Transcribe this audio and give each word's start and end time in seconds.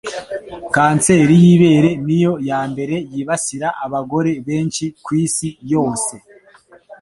Kanseri 0.73 1.33
y'ibere 1.43 1.89
niyo 2.05 2.33
ya 2.49 2.61
mbere 2.71 2.95
yibasira 3.13 3.67
abagore 3.85 4.31
benshi 4.47 4.85
ku 5.03 5.09
isi 5.23 5.49
yose. 5.71 6.13